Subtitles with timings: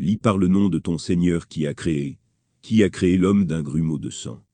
[0.00, 2.20] Lis par le nom de ton Seigneur qui a créé,
[2.62, 4.44] qui a créé l'homme d'un grumeau de sang.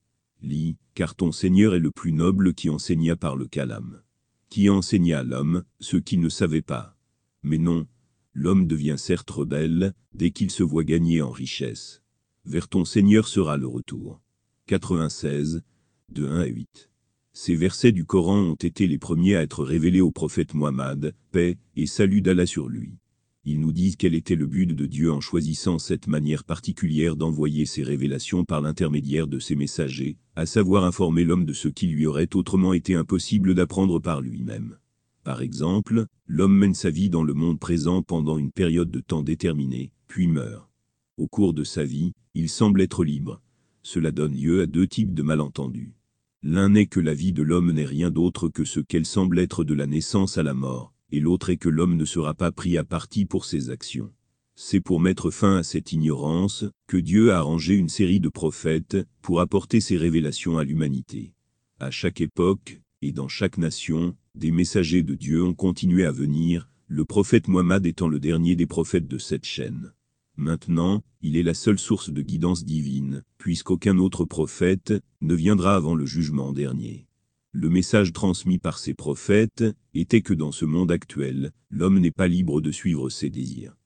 [0.40, 4.00] Lis, car ton Seigneur est le plus noble qui enseigna par le calame.
[4.48, 6.96] Qui enseigna à l'homme ce qu'il ne savait pas.
[7.42, 7.86] Mais non,
[8.32, 12.00] l'homme devient certes rebelle, dès qu'il se voit gagner en richesse.
[12.46, 14.22] Vers ton Seigneur sera le retour.
[14.64, 15.60] 96,
[16.08, 16.88] de 1 à 8.
[17.34, 21.58] Ces versets du Coran ont été les premiers à être révélés au prophète Muhammad, paix
[21.76, 22.96] et salut d'Allah sur lui.
[23.46, 27.66] Ils nous disent quel était le but de Dieu en choisissant cette manière particulière d'envoyer
[27.66, 32.06] ses révélations par l'intermédiaire de ses messagers, à savoir informer l'homme de ce qui lui
[32.06, 34.78] aurait autrement été impossible d'apprendre par lui-même.
[35.24, 39.22] Par exemple, l'homme mène sa vie dans le monde présent pendant une période de temps
[39.22, 40.70] déterminée, puis meurt.
[41.18, 43.42] Au cours de sa vie, il semble être libre.
[43.82, 45.92] Cela donne lieu à deux types de malentendus.
[46.42, 49.64] L'un est que la vie de l'homme n'est rien d'autre que ce qu'elle semble être
[49.64, 52.76] de la naissance à la mort, et l'autre est que l'homme ne sera pas pris
[52.76, 54.12] à partie pour ses actions.
[54.56, 58.96] C'est pour mettre fin à cette ignorance que Dieu a arrangé une série de prophètes
[59.22, 61.32] pour apporter ses révélations à l'humanité.
[61.78, 66.68] À chaque époque, et dans chaque nation, des messagers de Dieu ont continué à venir,
[66.88, 69.92] le prophète Muhammad étant le dernier des prophètes de cette chaîne.
[70.36, 75.94] Maintenant, il est la seule source de guidance divine, puisqu'aucun autre prophète ne viendra avant
[75.94, 77.06] le jugement dernier.
[77.56, 82.26] Le message transmis par ces prophètes était que dans ce monde actuel, l'homme n'est pas
[82.26, 83.76] libre de suivre ses désirs.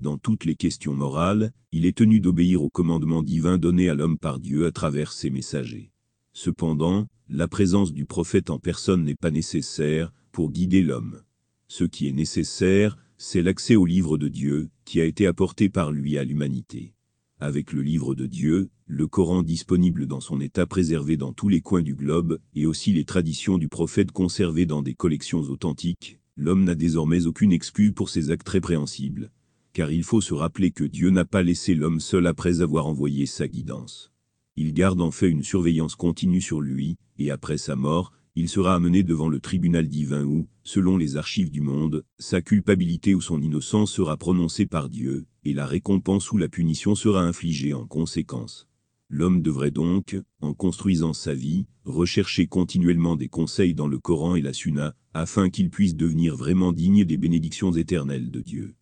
[0.00, 4.16] Dans toutes les questions morales, il est tenu d'obéir aux commandements divins donnés à l'homme
[4.16, 5.92] par Dieu à travers ses messagers.
[6.32, 11.20] Cependant, la présence du prophète en personne n'est pas nécessaire pour guider l'homme.
[11.66, 15.92] Ce qui est nécessaire, c'est l'accès au livre de Dieu, qui a été apporté par
[15.92, 16.94] lui à l'humanité
[17.40, 21.60] avec le livre de Dieu, le Coran disponible dans son état préservé dans tous les
[21.60, 26.64] coins du globe, et aussi les traditions du prophète conservées dans des collections authentiques, l'homme
[26.64, 29.30] n'a désormais aucune excuse pour ses actes répréhensibles.
[29.72, 33.26] Car il faut se rappeler que Dieu n'a pas laissé l'homme seul après avoir envoyé
[33.26, 34.12] sa guidance.
[34.56, 38.74] Il garde en fait une surveillance continue sur lui, et après sa mort, il sera
[38.74, 43.42] amené devant le tribunal divin où, selon les archives du monde, sa culpabilité ou son
[43.42, 48.68] innocence sera prononcée par Dieu, et la récompense ou la punition sera infligée en conséquence.
[49.10, 54.42] L'homme devrait donc, en construisant sa vie, rechercher continuellement des conseils dans le Coran et
[54.42, 58.74] la Sunna, afin qu'il puisse devenir vraiment digne des bénédictions éternelles de Dieu.